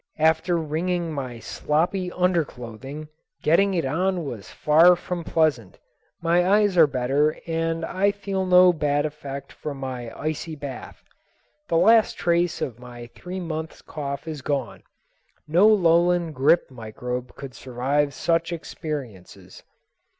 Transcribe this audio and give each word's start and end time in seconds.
After 0.17 0.57
wringing 0.57 1.13
my 1.13 1.37
sloppy 1.37 2.11
underclothing, 2.13 3.07
getting 3.43 3.75
it 3.75 3.85
on 3.85 4.25
was 4.25 4.49
far 4.49 4.95
from 4.95 5.23
pleasant. 5.23 5.77
My 6.23 6.43
eyes 6.43 6.75
are 6.75 6.87
better 6.87 7.37
and 7.45 7.85
I 7.85 8.11
feel 8.11 8.43
no 8.43 8.73
bad 8.73 9.05
effect 9.05 9.51
from 9.53 9.77
my 9.77 10.11
icy 10.19 10.55
bath. 10.55 11.03
The 11.69 11.77
last 11.77 12.17
trace 12.17 12.63
of 12.63 12.79
my 12.79 13.11
three 13.13 13.39
months' 13.39 13.83
cough 13.83 14.27
is 14.27 14.41
gone. 14.41 14.81
No 15.47 15.67
lowland 15.67 16.33
grippe 16.33 16.71
microbe 16.71 17.35
could 17.35 17.53
survive 17.53 18.11
such 18.11 18.51
experiences. 18.51 19.61